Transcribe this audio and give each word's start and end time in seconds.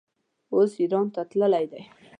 اوس 0.53 0.71
ایران 0.81 1.05
ته 1.13 1.21
تللی 1.29 1.65
دی. 1.71 1.81